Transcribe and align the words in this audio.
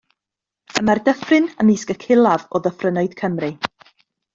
Y 0.81 0.83
mae'r 0.87 1.01
dyffryn 1.09 1.47
ymysg 1.65 1.95
y 1.97 1.99
culaf 2.07 2.49
o 2.61 2.65
ddyffrynnoedd 2.67 3.19
Cymru. 3.25 3.57